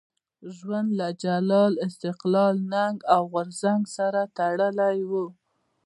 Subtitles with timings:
[0.55, 5.25] ژوند له جلال، استقلال، ننګ او غورځنګ سره تړلی وو.